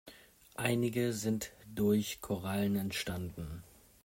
[0.57, 3.63] Einige sind durch Korallen entstanden.